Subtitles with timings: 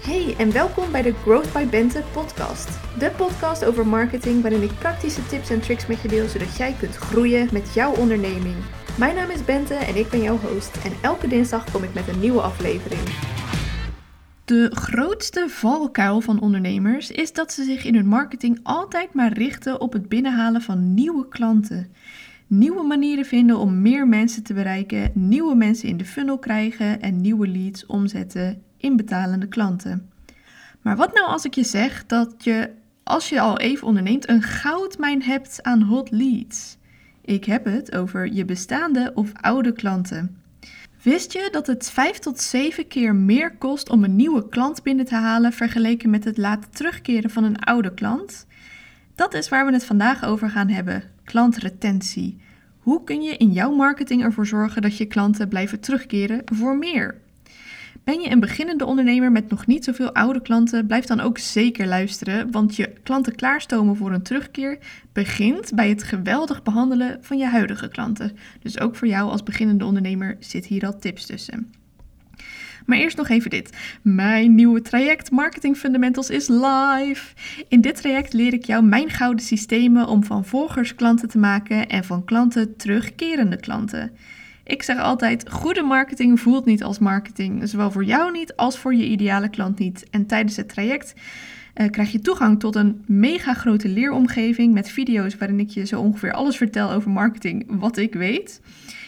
[0.00, 2.68] Hey en welkom bij de Growth by Bente podcast.
[2.98, 6.74] De podcast over marketing waarin ik praktische tips en tricks met je deel zodat jij
[6.78, 8.54] kunt groeien met jouw onderneming.
[8.98, 12.08] Mijn naam is Bente en ik ben jouw host en elke dinsdag kom ik met
[12.08, 13.00] een nieuwe aflevering.
[14.44, 19.80] De grootste valkuil van ondernemers is dat ze zich in hun marketing altijd maar richten
[19.80, 21.92] op het binnenhalen van nieuwe klanten.
[22.46, 27.20] Nieuwe manieren vinden om meer mensen te bereiken, nieuwe mensen in de funnel krijgen en
[27.20, 30.10] nieuwe leads omzetten in betalende klanten.
[30.80, 32.70] Maar wat nou als ik je zeg dat je,
[33.02, 36.76] als je al even onderneemt, een goudmijn hebt aan hot leads?
[37.20, 40.36] Ik heb het over je bestaande of oude klanten.
[41.02, 45.04] Wist je dat het 5 tot 7 keer meer kost om een nieuwe klant binnen
[45.04, 48.46] te halen vergeleken met het laten terugkeren van een oude klant?
[49.14, 52.38] Dat is waar we het vandaag over gaan hebben: klantretentie.
[52.78, 57.20] Hoe kun je in jouw marketing ervoor zorgen dat je klanten blijven terugkeren voor meer?
[58.04, 60.86] Ben je een beginnende ondernemer met nog niet zoveel oude klanten?
[60.86, 64.78] Blijf dan ook zeker luisteren, want je klanten klaarstomen voor een terugkeer
[65.12, 68.36] begint bij het geweldig behandelen van je huidige klanten.
[68.62, 71.72] Dus ook voor jou als beginnende ondernemer zit hier al tips tussen.
[72.86, 73.76] Maar eerst nog even dit.
[74.02, 77.34] Mijn nieuwe traject Marketing Fundamentals is live.
[77.68, 81.88] In dit traject leer ik jou mijn gouden systemen om van volgers klanten te maken
[81.88, 84.10] en van klanten terugkerende klanten.
[84.70, 87.68] Ik zeg altijd: goede marketing voelt niet als marketing.
[87.68, 90.06] Zowel voor jou niet als voor je ideale klant niet.
[90.10, 91.14] En tijdens het traject
[91.74, 96.00] uh, krijg je toegang tot een mega grote leeromgeving met video's waarin ik je zo
[96.00, 98.60] ongeveer alles vertel over marketing wat ik weet.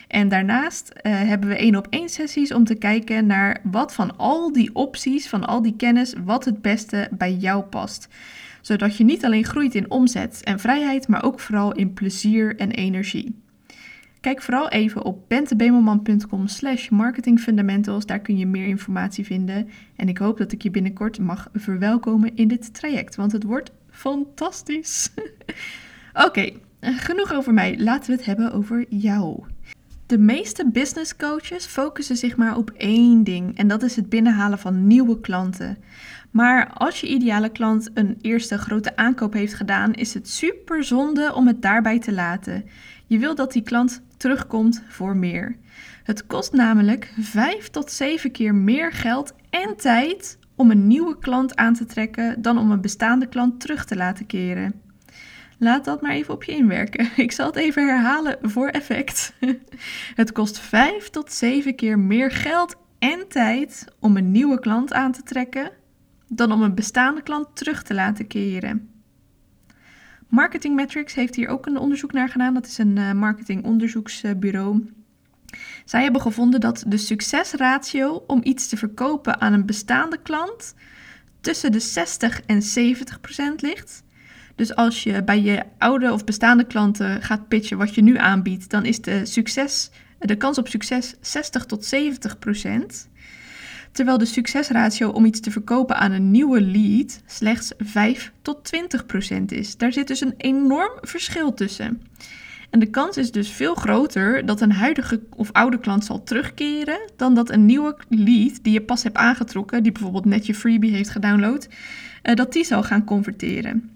[0.08, 4.16] En daarnaast uh, hebben we één op één sessies om te kijken naar wat van
[4.16, 8.08] al die opties, van al die kennis, wat het beste bij jou past.
[8.60, 12.70] Zodat je niet alleen groeit in omzet en vrijheid, maar ook vooral in plezier en
[12.70, 13.42] energie.
[14.23, 18.06] Kijk vooral even op bentebemelman.com slash marketingfundamentals.
[18.06, 19.69] Daar kun je meer informatie vinden.
[19.97, 23.73] En ik hoop dat ik je binnenkort mag verwelkomen in dit traject, want het wordt
[23.91, 25.12] fantastisch.
[26.27, 27.79] Oké, genoeg over mij.
[27.79, 29.42] Laten we het hebben over jou.
[30.07, 34.58] De meeste business coaches focussen zich maar op één ding en dat is het binnenhalen
[34.58, 35.79] van nieuwe klanten.
[36.33, 41.35] Maar als je ideale klant een eerste grote aankoop heeft gedaan, is het super zonde
[41.35, 42.65] om het daarbij te laten.
[43.07, 45.57] Je wil dat die klant terugkomt voor meer.
[46.03, 51.57] Het kost namelijk 5 tot 7 keer meer geld en tijd om een nieuwe klant
[51.57, 54.81] aan te trekken dan om een bestaande klant terug te laten keren.
[55.59, 57.09] Laat dat maar even op je inwerken.
[57.17, 59.35] Ik zal het even herhalen voor effect.
[60.20, 65.13] Het kost 5 tot 7 keer meer geld en tijd om een nieuwe klant aan
[65.13, 65.70] te trekken
[66.37, 68.89] dan om een bestaande klant terug te laten keren.
[70.29, 72.55] Marketing Metrics heeft hier ook een onderzoek naar gedaan.
[72.55, 74.93] Dat is een uh, marketingonderzoeksbureau.
[75.85, 80.75] Zij hebben gevonden dat de succesratio om iets te verkopen aan een bestaande klant
[81.41, 84.03] tussen de 60 en 70 procent ligt.
[84.55, 88.70] Dus als je bij je oude of bestaande klanten gaat pitchen wat je nu aanbiedt,
[88.70, 93.09] dan is de, succes, de kans op succes 60 tot 70 procent
[93.92, 99.07] terwijl de succesratio om iets te verkopen aan een nieuwe lead slechts 5 tot 20
[99.07, 99.77] procent is.
[99.77, 102.02] Daar zit dus een enorm verschil tussen.
[102.70, 107.11] En de kans is dus veel groter dat een huidige of oude klant zal terugkeren
[107.17, 110.92] dan dat een nieuwe lead die je pas hebt aangetrokken, die bijvoorbeeld net je freebie
[110.92, 111.69] heeft gedownload,
[112.23, 113.91] eh, dat die zal gaan converteren.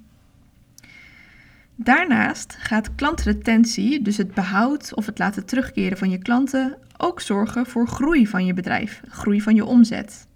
[1.74, 7.66] Daarnaast gaat klantretentie, dus het behoud of het laten terugkeren van je klanten, ook zorgen
[7.66, 10.26] voor groei van je bedrijf, groei van je omzet.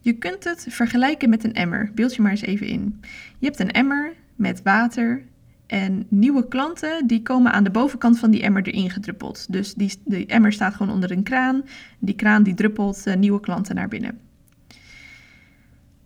[0.00, 1.90] Je kunt het vergelijken met een emmer.
[1.94, 3.00] Beeld je maar eens even in.
[3.38, 5.22] Je hebt een emmer met water
[5.66, 9.52] en nieuwe klanten die komen aan de bovenkant van die emmer erin gedruppeld.
[9.52, 11.62] Dus die, die emmer staat gewoon onder een kraan.
[11.98, 14.18] Die kraan die druppelt uh, nieuwe klanten naar binnen.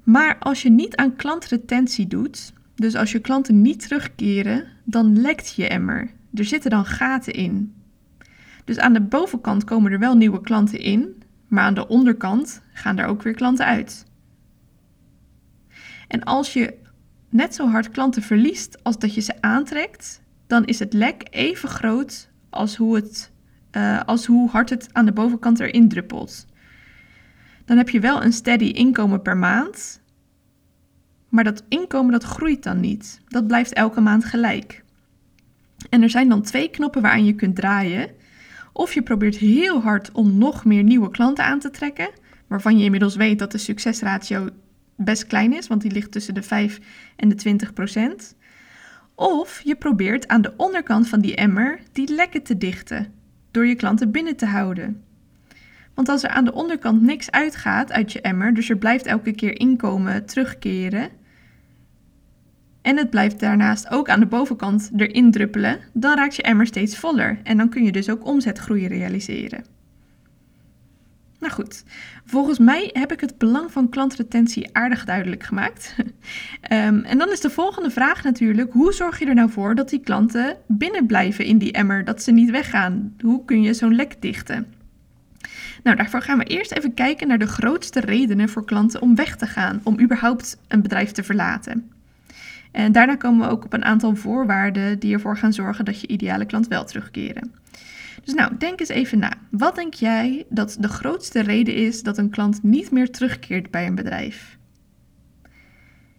[0.03, 5.55] Maar als je niet aan klantretentie doet, dus als je klanten niet terugkeren, dan lekt
[5.55, 6.11] je emmer.
[6.35, 7.75] Er zitten dan gaten in.
[8.65, 12.99] Dus aan de bovenkant komen er wel nieuwe klanten in, maar aan de onderkant gaan
[12.99, 14.05] er ook weer klanten uit.
[16.09, 16.75] En als je
[17.29, 21.69] net zo hard klanten verliest als dat je ze aantrekt, dan is het lek even
[21.69, 23.33] groot als hoe, het,
[23.73, 26.47] uh, als hoe hard het aan de bovenkant erin druppelt.
[27.65, 30.03] Dan heb je wel een steady inkomen per maand,
[31.29, 33.21] maar dat inkomen dat groeit dan niet.
[33.29, 34.85] Dat blijft elke maand gelijk.
[35.91, 38.11] En er zijn dan twee knoppen waaraan je kunt draaien.
[38.73, 42.11] Of je probeert heel hard om nog meer nieuwe klanten aan te trekken,
[42.47, 44.49] waarvan je inmiddels weet dat de succesratio
[44.97, 46.81] best klein is, want die ligt tussen de 5
[47.17, 48.37] en de 20 procent.
[49.15, 53.13] Of je probeert aan de onderkant van die emmer die lekken te dichten,
[53.51, 55.03] door je klanten binnen te houden.
[55.95, 59.33] Want als er aan de onderkant niks uitgaat uit je emmer, dus er blijft elke
[59.33, 61.09] keer inkomen terugkeren,
[62.83, 66.99] en het blijft daarnaast ook aan de bovenkant erin druppelen, dan raakt je emmer steeds
[66.99, 69.65] voller en dan kun je dus ook omzetgroei realiseren.
[71.43, 71.85] Nou goed,
[72.25, 75.95] volgens mij heb ik het belang van klantretentie aardig duidelijk gemaakt.
[76.61, 79.89] Ehm, en dan is de volgende vraag natuurlijk: hoe zorg je er nou voor dat
[79.89, 83.15] die klanten binnen blijven in die emmer, dat ze niet weggaan?
[83.21, 84.67] Hoe kun je zo'n lek dichten?
[85.83, 89.37] Nou, daarvoor gaan we eerst even kijken naar de grootste redenen voor klanten om weg
[89.37, 91.91] te gaan, om überhaupt een bedrijf te verlaten.
[92.73, 96.07] En daarna komen we ook op een aantal voorwaarden die ervoor gaan zorgen dat je
[96.07, 97.53] ideale klant wel terugkeren.
[98.25, 99.33] Dus nou, denk eens even na.
[99.51, 103.87] Wat denk jij dat de grootste reden is dat een klant niet meer terugkeert bij
[103.87, 104.59] een bedrijf?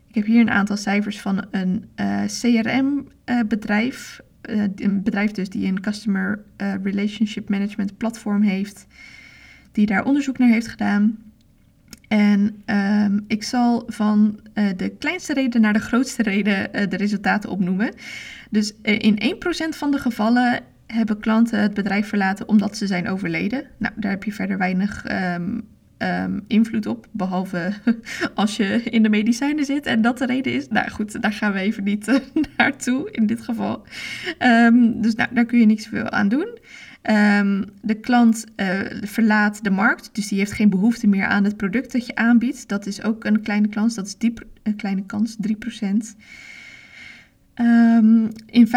[0.08, 4.22] Ik heb hier een aantal cijfers van een eh, CRM-bedrijf.
[4.50, 6.44] Uh, eh, een bedrijf dus die een Customer
[6.84, 8.88] Relationship Management platform heeft,
[9.72, 11.18] die daar onderzoek naar heeft gedaan.
[12.14, 16.98] En ehm, ik zal van uh, de kleinste reden naar de grootste reden uh, de
[16.98, 17.94] resultaten opnoemen.
[18.50, 19.36] Dus uh, in
[19.74, 23.64] 1% van de gevallen hebben klanten het bedrijf verlaten omdat ze zijn overleden.
[23.78, 25.06] Nou, daar heb je verder weinig
[25.36, 25.68] um,
[25.98, 27.74] um, invloed op, behalve
[28.36, 30.68] als je in de medicijnen zit en dat de reden is.
[30.68, 32.22] Nou goed, daar gaan we even niet
[32.58, 33.84] naartoe in dit geval.
[34.94, 36.58] dus nou, daar kun je niks veel aan doen.
[37.12, 41.58] Um, de klant uh, verlaat de markt, dus die heeft geen behoefte meer aan het
[41.58, 42.68] product dat je aanbiedt.
[42.68, 44.32] Dat is ook een kleine kans, dat is
[44.64, 45.50] een kleine kans, 3%.
[47.56, 48.72] Um, in 5%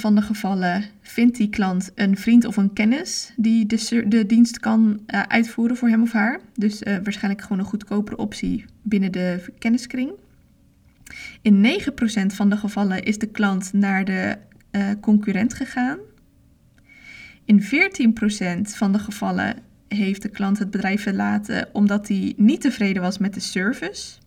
[0.00, 4.60] van de gevallen vindt die klant een vriend of een kennis die de, de dienst
[4.60, 6.40] kan uh, uitvoeren voor hem of haar.
[6.54, 10.10] Dus uh, waarschijnlijk gewoon een goedkopere optie binnen de kenniskring.
[11.42, 11.80] In
[12.32, 14.36] 9% van de gevallen is de klant naar de
[14.72, 15.98] uh, concurrent gegaan.
[17.46, 19.54] In 14% van de gevallen
[19.88, 24.18] heeft de klant het bedrijf verlaten omdat hij niet tevreden was met de service.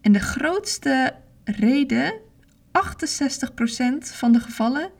[0.00, 2.14] En de grootste reden,
[2.72, 2.78] 68%
[3.98, 4.90] van de gevallen,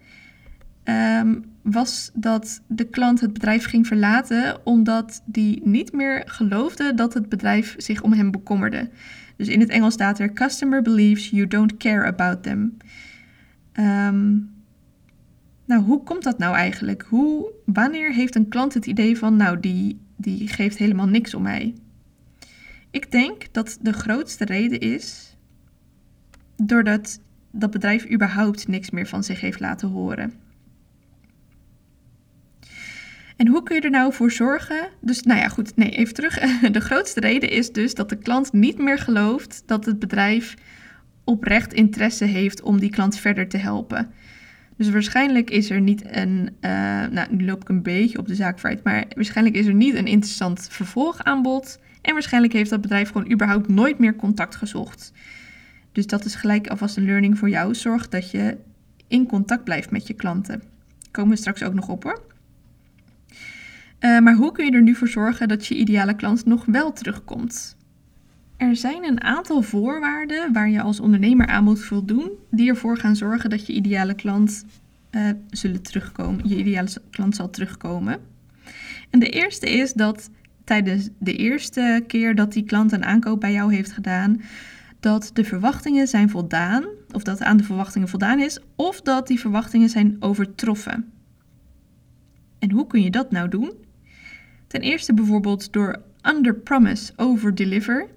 [0.85, 7.15] um, was dat de klant het bedrijf ging verlaten omdat die niet meer geloofde dat
[7.15, 8.91] het bedrijf zich om hem bekommerde.
[9.37, 12.77] Dus in het Engels staat er: Customer believes you don't care about them.
[13.73, 14.56] Um,
[15.67, 17.03] nou, hoe komt dat nou eigenlijk?
[17.09, 21.43] Hoe, wanneer heeft een klant het idee van, nou, die, die geeft helemaal niks om
[21.43, 21.75] mij?
[22.91, 25.37] Ik denk dat de grootste reden is
[26.57, 27.21] doordat
[27.51, 30.33] dat bedrijf überhaupt niks meer van zich heeft laten horen.
[33.37, 34.89] En hoe kun je er nou voor zorgen?
[35.01, 36.39] Dus, nou ja, goed, nee, even terug.
[36.73, 40.55] De grootste reden is dus dat de klant niet meer gelooft dat het bedrijf
[41.25, 44.11] oprecht interesse heeft om die klant verder te helpen.
[44.77, 46.71] Dus waarschijnlijk is er niet een, uh,
[47.07, 49.95] nou nu loop ik een beetje op de zaak vooruit, maar waarschijnlijk is er niet
[49.95, 51.79] een interessant vervolgaanbod.
[52.03, 55.13] En waarschijnlijk heeft dat bedrijf gewoon überhaupt nooit meer contact gezocht.
[55.93, 57.75] Dus dat is gelijk alvast een learning voor jou.
[57.75, 58.57] Zorg dat je
[59.09, 60.63] in contact blijft met je klanten.
[61.11, 62.23] komen we straks ook nog op hoor.
[64.01, 66.93] Uh, maar hoe kun je er nu voor zorgen dat je ideale klant nog wel
[66.93, 67.77] terugkomt?
[68.57, 73.17] Er zijn een aantal voorwaarden waar je als ondernemer aan moet voldoen, die ervoor gaan
[73.17, 74.65] zorgen dat je ideale klant
[75.11, 76.49] uh, zullen terugkomen.
[76.49, 78.21] Je ideale klant zal terugkomen.
[79.11, 80.31] En de eerste is dat
[80.65, 84.43] tijdens de eerste keer dat die klant een aankoop bij jou heeft gedaan,
[85.01, 89.41] dat de verwachtingen zijn voldaan, of dat aan de verwachtingen voldaan is, of dat die
[89.41, 91.13] verwachtingen zijn overtroffen.
[92.59, 93.73] En hoe kun je dat nou doen?
[94.67, 98.09] Ten eerste bijvoorbeeld door under promise over deliver.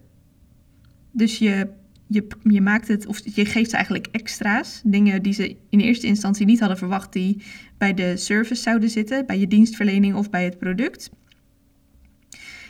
[1.19, 1.67] Dus je,
[2.07, 4.81] je, je maakt het, of je geeft ze eigenlijk extra's.
[4.83, 7.41] Dingen die ze in eerste instantie niet hadden verwacht, die
[7.77, 11.09] bij de service zouden zitten, bij je dienstverlening of bij het product.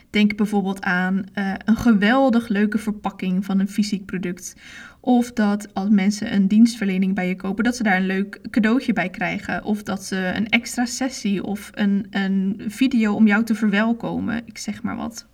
[0.09, 4.55] Denk bijvoorbeeld aan uh, een geweldig leuke verpakking van een fysiek product.
[4.99, 8.93] Of dat als mensen een dienstverlening bij je kopen, dat ze daar een leuk cadeautje
[8.93, 9.63] bij krijgen.
[9.63, 14.41] Of dat ze een extra sessie of een, een video om jou te verwelkomen.
[14.45, 15.27] Ik zeg maar wat.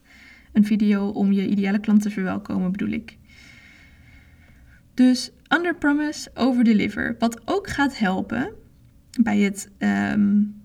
[0.55, 3.17] Een video om je ideale klant te verwelkomen, bedoel ik.
[4.93, 7.15] Dus under promise, over deliver.
[7.19, 8.53] Wat ook gaat helpen
[9.21, 10.55] bij het um,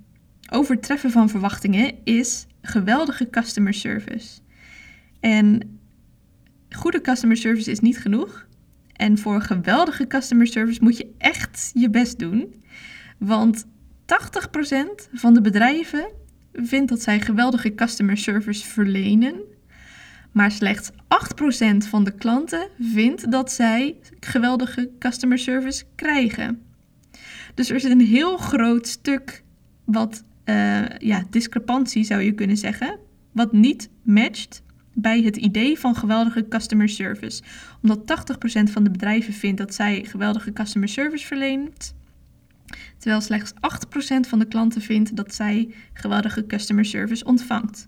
[0.50, 4.40] overtreffen van verwachtingen is geweldige customer service.
[5.20, 5.78] En
[6.70, 8.46] goede customer service is niet genoeg.
[8.92, 12.54] En voor geweldige customer service moet je echt je best doen.
[13.18, 13.66] Want 80%
[15.12, 16.10] van de bedrijven
[16.52, 19.49] vindt dat zij geweldige customer service verlenen.
[20.32, 20.94] Maar slechts 8%
[21.88, 26.62] van de klanten vindt dat zij geweldige customer service krijgen.
[27.54, 29.42] Dus er is een heel groot stuk
[29.84, 32.98] wat uh, ja, discrepantie, zou je kunnen zeggen,
[33.32, 34.62] wat niet matcht
[34.94, 37.42] bij het idee van geweldige customer service.
[37.82, 37.98] Omdat
[38.68, 41.94] 80% van de bedrijven vindt dat zij geweldige customer service verleent,
[42.98, 43.56] terwijl slechts 8%
[44.28, 47.86] van de klanten vindt dat zij geweldige customer service ontvangt.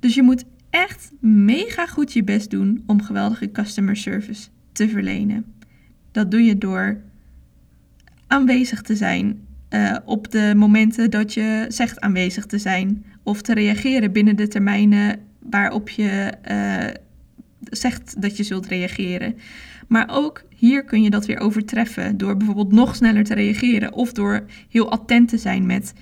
[0.00, 0.44] Dus je moet
[0.76, 5.44] echt mega goed je best doen om geweldige customer service te verlenen.
[6.12, 7.00] Dat doe je door
[8.26, 13.04] aanwezig te zijn uh, op de momenten dat je zegt aanwezig te zijn.
[13.22, 16.94] Of te reageren binnen de termijnen waarop je uh,
[17.70, 19.36] zegt dat je zult reageren.
[19.88, 24.12] Maar ook hier kun je dat weer overtreffen door bijvoorbeeld nog sneller te reageren of
[24.12, 25.92] door heel attent te zijn met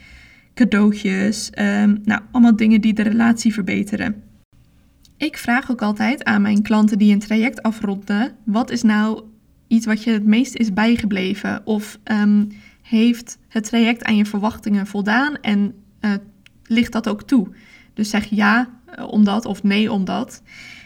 [0.55, 1.51] cadeautjes.
[1.59, 4.23] Um, nou, allemaal dingen die de relatie verbeteren.
[5.25, 9.23] Ik vraag ook altijd aan mijn klanten die een traject afronden: wat is nou
[9.67, 11.67] iets wat je het meest is bijgebleven?
[11.67, 12.49] Of um,
[12.83, 16.13] heeft het traject aan je verwachtingen voldaan en uh,
[16.65, 17.49] ligt dat ook toe?
[17.95, 20.43] Dus zeg ja eh, omdat of nee omdat.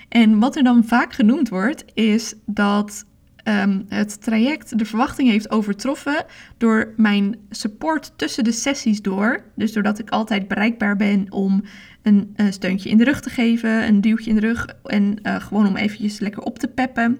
[0.09, 3.05] En wat er dan vaak genoemd wordt, is dat
[3.49, 6.25] um, het traject de verwachting heeft overtroffen
[6.57, 9.45] door mijn support tussen de sessies door.
[9.55, 11.65] Dus doordat ik altijd bereikbaar ben om
[12.03, 15.67] een steuntje in de rug te geven, een duwtje in de rug en uh, gewoon
[15.67, 17.19] om eventjes lekker op te peppen.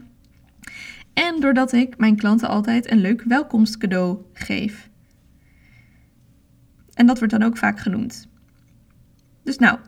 [1.13, 4.89] En doordat ik mijn klanten altijd een leuk welkomstcadeau geef.
[6.95, 8.29] En dat wordt dan ook vaak genoemd.
[9.45, 9.79] Dus nou,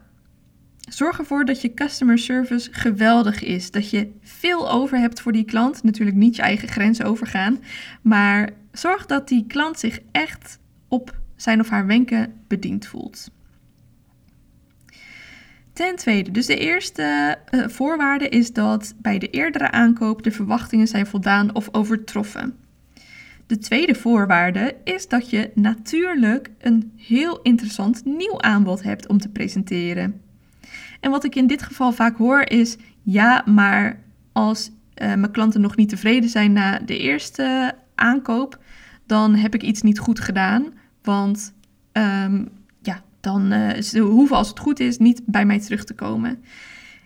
[0.95, 3.71] zorg ervoor dat je customer service geweldig is.
[3.71, 5.83] Dat je veel over hebt voor die klant.
[5.83, 7.59] Natuurlijk niet je eigen grens overgaan.
[8.03, 13.31] Maar zorg dat die klant zich echt op zijn of haar wenken bediend voelt.
[15.73, 20.87] Ten tweede, dus de eerste uh, voorwaarde is dat bij de eerdere aankoop de verwachtingen
[20.87, 22.55] zijn voldaan of overtroffen.
[23.47, 29.29] De tweede voorwaarde is dat je natuurlijk een heel interessant nieuw aanbod hebt om te
[29.29, 30.21] presenteren.
[31.01, 34.01] En wat ik in dit geval vaak hoor is: ja, maar
[34.33, 34.75] als uh,
[35.15, 38.59] mijn klanten nog niet tevreden zijn na de eerste aankoop,
[39.07, 40.73] dan heb ik iets niet goed gedaan.
[41.03, 41.53] Want
[41.93, 42.49] um,
[43.21, 46.43] dan uh, ze hoeven als het goed is niet bij mij terug te komen.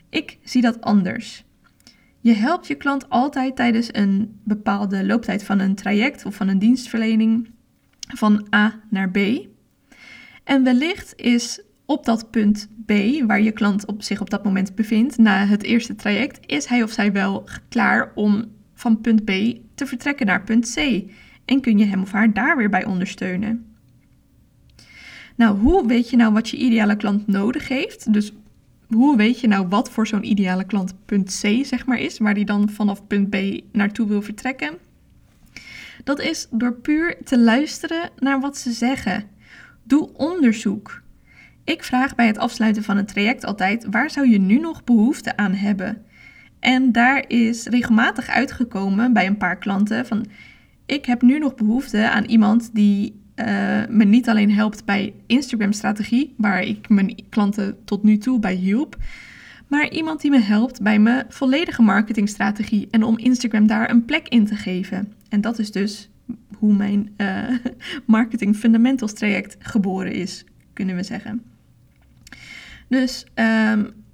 [0.08, 1.44] Ik zie dat anders.
[2.20, 6.58] Je helpt je klant altijd tijdens een bepaalde looptijd van een traject of van een
[6.58, 7.50] dienstverlening
[8.14, 9.18] van A naar B.
[10.44, 12.92] En wellicht is op dat punt B,
[13.26, 16.82] waar je klant op zich op dat moment bevindt, na het eerste traject, is hij
[16.82, 19.30] of zij wel klaar om van punt B
[19.74, 21.02] te vertrekken naar punt C.
[21.44, 23.66] En kun je hem of haar daar weer bij ondersteunen.
[25.34, 28.12] Nou, hoe weet je nou wat je ideale klant nodig heeft?
[28.12, 28.32] Dus
[28.88, 32.34] hoe weet je nou wat voor zo'n ideale klant punt C zeg maar is, waar
[32.34, 33.36] die dan vanaf punt B
[33.72, 34.74] naartoe wil vertrekken?
[36.04, 39.24] Dat is door puur te luisteren naar wat ze zeggen.
[39.82, 41.02] Doe onderzoek.
[41.64, 45.36] Ik vraag bij het afsluiten van een traject altijd: waar zou je nu nog behoefte
[45.36, 46.02] aan hebben?
[46.60, 50.26] En daar is regelmatig uitgekomen bij een paar klanten van:
[50.86, 53.46] ik heb nu nog behoefte aan iemand die uh,
[53.88, 58.96] me niet alleen helpt bij Instagram-strategie, waar ik mijn klanten tot nu toe bij hielp,
[59.68, 64.28] maar iemand die me helpt bij mijn volledige marketingstrategie en om Instagram daar een plek
[64.28, 65.12] in te geven.
[65.28, 66.10] En dat is dus
[66.58, 67.56] hoe mijn uh,
[68.06, 71.53] marketing fundamentals traject geboren is, kunnen we zeggen.
[72.88, 74.04] Dus um,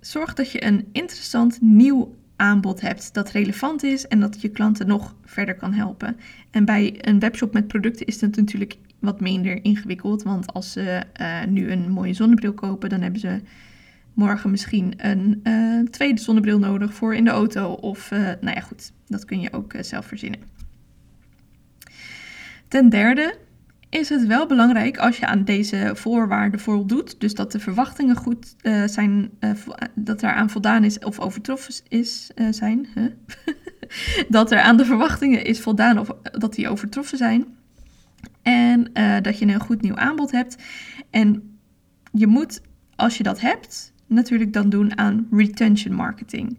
[0.00, 4.86] zorg dat je een interessant nieuw aanbod hebt dat relevant is en dat je klanten
[4.86, 6.16] nog verder kan helpen.
[6.50, 11.02] En bij een webshop met producten is het natuurlijk wat minder ingewikkeld, want als ze
[11.20, 13.40] uh, nu een mooie zonnebril kopen, dan hebben ze
[14.14, 17.72] morgen misschien een uh, tweede zonnebril nodig voor in de auto.
[17.72, 20.40] Of, uh, nou ja, goed, dat kun je ook zelf verzinnen.
[22.68, 23.38] Ten derde,
[23.90, 28.54] is het wel belangrijk als je aan deze voorwaarden voldoet, dus dat de verwachtingen goed
[28.62, 29.50] uh, zijn, uh,
[29.94, 32.86] dat er aan voldaan is of overtroffen is, zijn,
[34.28, 37.46] dat er aan de verwachtingen is voldaan of dat die overtroffen zijn.
[38.42, 40.56] En dat je een goed nieuw aanbod hebt.
[41.10, 41.58] En
[42.12, 42.60] je moet,
[42.96, 46.58] als je dat hebt, natuurlijk dan doen aan retention marketing.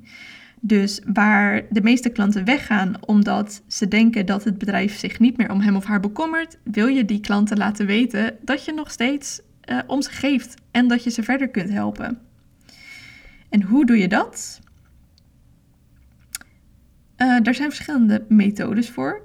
[0.61, 5.51] Dus waar de meeste klanten weggaan omdat ze denken dat het bedrijf zich niet meer
[5.51, 9.41] om hem of haar bekommert, wil je die klanten laten weten dat je nog steeds
[9.65, 12.19] uh, om ze geeft en dat je ze verder kunt helpen.
[13.49, 14.59] En hoe doe je dat?
[17.17, 19.21] Uh, er zijn verschillende methodes voor.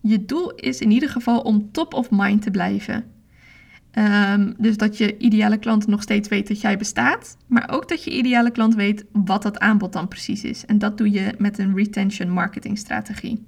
[0.00, 3.04] Je doel is in ieder geval om top of mind te blijven.
[3.98, 8.04] Um, dus dat je ideale klant nog steeds weet dat jij bestaat, maar ook dat
[8.04, 10.64] je ideale klant weet wat dat aanbod dan precies is.
[10.66, 13.44] En dat doe je met een retention marketing strategie.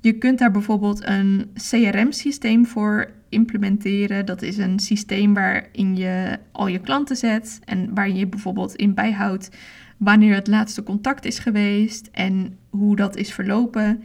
[0.00, 4.26] Je kunt daar bijvoorbeeld een CRM-systeem voor implementeren.
[4.26, 8.94] Dat is een systeem waarin je al je klanten zet en waar je bijvoorbeeld in
[8.94, 9.50] bijhoudt
[9.96, 14.02] wanneer het laatste contact is geweest en hoe dat is verlopen.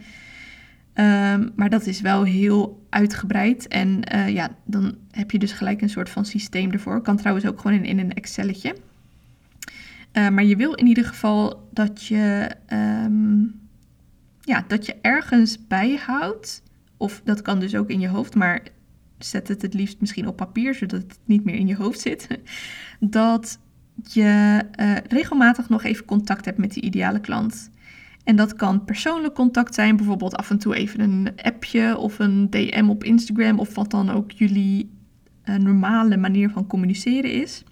[0.92, 3.68] Ehm, maar dat is wel heel uitgebreid.
[3.68, 7.02] En uh, ja, dan heb je dus gelijk een soort van systeem ervoor.
[7.02, 8.76] Kan trouwens ook gewoon in, een Excelletje.
[10.12, 13.60] Uh, maar je wil in ieder geval dat je, um,
[14.40, 16.62] ja, dat je ergens bijhoudt.
[16.96, 18.62] Of dat kan dus ook in je hoofd, maar
[19.18, 22.26] zet het het liefst misschien op papier, zodat het niet meer in je hoofd zit.
[23.00, 23.58] Dat
[24.02, 27.70] je uh, regelmatig nog even contact hebt met die ideale klant.
[28.24, 32.50] En dat kan persoonlijk contact zijn, bijvoorbeeld af en toe even een appje of een
[32.50, 34.90] DM op Instagram, of wat dan ook jullie
[35.44, 37.64] uh, normale manier van communiceren is.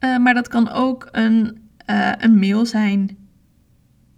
[0.00, 1.58] Uh, maar dat kan ook een,
[1.90, 3.16] uh, een mail zijn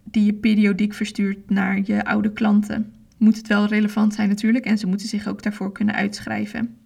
[0.04, 2.92] die je periodiek verstuurt naar je oude klanten.
[3.18, 6.76] Moet het wel relevant zijn natuurlijk en ze moeten zich ook daarvoor kunnen uitschrijven.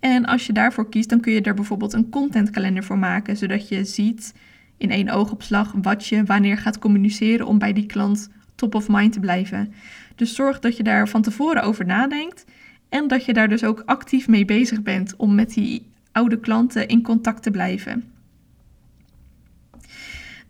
[0.00, 3.68] En als je daarvoor kiest, dan kun je er bijvoorbeeld een contentkalender voor maken, zodat
[3.68, 4.34] je ziet
[4.76, 9.12] in één oogopslag wat je wanneer gaat communiceren om bij die klant top of mind
[9.12, 9.72] te blijven.
[10.14, 12.44] Dus zorg dat je daar van tevoren over nadenkt
[12.88, 16.88] en dat je daar dus ook actief mee bezig bent om met die oude klanten
[16.88, 18.04] in contact te blijven.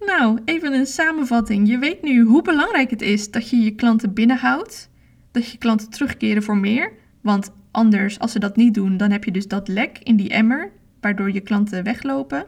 [0.07, 1.69] Nou, even een samenvatting.
[1.69, 4.90] Je weet nu hoe belangrijk het is dat je je klanten binnenhoudt,
[5.31, 9.25] dat je klanten terugkeren voor meer, want anders, als ze dat niet doen, dan heb
[9.25, 12.47] je dus dat lek in die emmer, waardoor je klanten weglopen.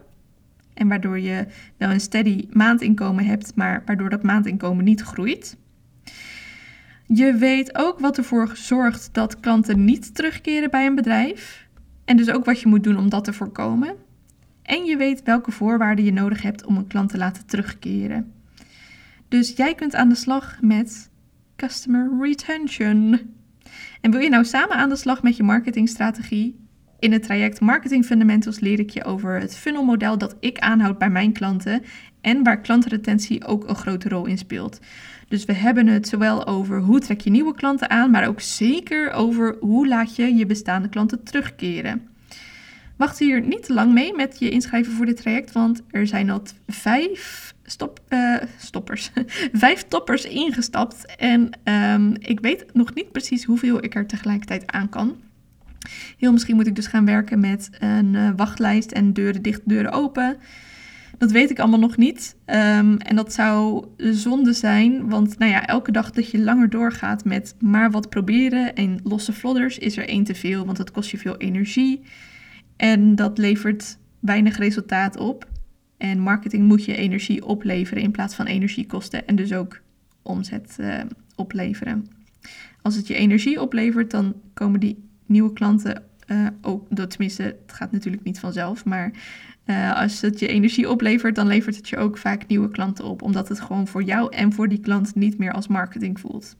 [0.77, 5.57] En waardoor je wel een steady maandinkomen hebt, maar waardoor dat maandinkomen niet groeit.
[7.07, 11.69] Je weet ook wat ervoor zorgt dat klanten niet terugkeren bij een bedrijf.
[12.05, 13.97] En dus ook wat je moet doen om dat te voorkomen.
[14.63, 18.33] En je weet welke voorwaarden je nodig hebt om een klant te laten terugkeren.
[19.29, 21.11] Dus jij kunt aan de slag met
[21.57, 23.21] customer retention.
[24.01, 26.66] En wil je nou samen aan de slag met je marketingstrategie?
[26.99, 31.11] In het traject Marketing Fundamentals leer ik je over het funnelmodel dat ik aanhoud bij
[31.11, 31.83] mijn klanten
[32.21, 34.81] en waar klantretentie ook een grote rol in speelt.
[35.29, 39.11] Dus we hebben het zowel over hoe trek je nieuwe klanten aan, maar ook zeker
[39.11, 42.09] over hoe laat je je bestaande klanten terugkeren.
[42.97, 46.31] Wacht hier niet te lang mee met je inschrijven voor dit traject, want er zijn
[46.31, 49.11] al vijf stop, uh, stoppers,
[49.53, 51.17] vijf toppers ingestapt.
[51.17, 55.17] En um, ik weet nog niet precies hoeveel ik er tegelijkertijd aan kan.
[56.19, 59.93] Heel misschien moet ik dus gaan werken met een uh, wachtlijst en deuren dicht, deuren
[59.93, 60.37] open.
[61.19, 62.37] Dat weet ik allemaal nog niet.
[62.47, 67.25] Um, en dat zou zonde zijn, want nou ja, elke dag dat je langer doorgaat
[67.25, 71.11] met maar wat proberen en losse vlodders is er één te veel, want dat kost
[71.11, 72.03] je veel energie
[72.77, 75.49] en dat levert weinig resultaat op.
[75.97, 79.81] En marketing moet je energie opleveren in plaats van energie kosten en dus ook
[80.23, 80.95] omzet uh,
[81.35, 82.07] opleveren.
[82.83, 87.93] Als het je energie oplevert, dan komen die nieuwe klanten uh, ook, tenminste, het gaat
[87.93, 89.11] natuurlijk niet vanzelf, maar
[89.67, 93.23] uh, als het je energie oplevert, dan levert het je ook vaak nieuwe klanten op,
[93.23, 96.57] omdat het gewoon voor jou en voor die klant niet meer als marketing voelt.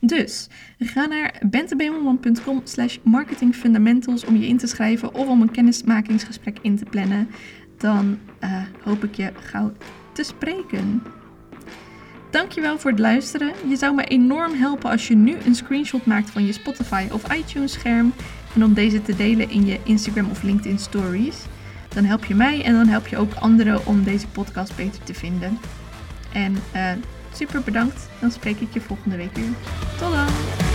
[0.00, 6.58] Dus ga naar bentebemelman.com slash marketingfundamentals om je in te schrijven of om een kennismakingsgesprek
[6.62, 7.28] in te plannen.
[7.76, 9.72] Dan uh, hoop ik je gauw
[10.12, 11.02] te spreken.
[12.30, 13.52] Dankjewel voor het luisteren.
[13.68, 17.32] Je zou me enorm helpen als je nu een screenshot maakt van je Spotify of
[17.32, 18.12] iTunes scherm
[18.54, 21.36] en om deze te delen in je Instagram of LinkedIn stories.
[21.88, 25.14] Dan help je mij en dan help je ook anderen om deze podcast beter te
[25.14, 25.58] vinden.
[26.32, 26.90] En uh,
[27.32, 28.08] super bedankt.
[28.20, 29.52] Dan spreek ik je volgende week weer.
[29.98, 30.67] Tot dan!